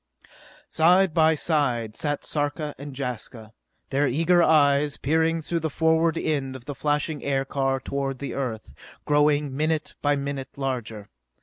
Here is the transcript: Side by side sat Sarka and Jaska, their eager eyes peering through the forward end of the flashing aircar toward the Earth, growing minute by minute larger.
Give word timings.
Side 0.67 1.13
by 1.13 1.35
side 1.35 1.95
sat 1.95 2.23
Sarka 2.25 2.73
and 2.79 2.97
Jaska, 2.97 3.53
their 3.91 4.07
eager 4.07 4.41
eyes 4.41 4.97
peering 4.97 5.43
through 5.43 5.59
the 5.59 5.69
forward 5.69 6.17
end 6.17 6.55
of 6.55 6.65
the 6.65 6.73
flashing 6.73 7.23
aircar 7.23 7.79
toward 7.79 8.17
the 8.17 8.33
Earth, 8.33 8.73
growing 9.05 9.55
minute 9.55 9.93
by 10.01 10.15
minute 10.15 10.57
larger. 10.57 11.07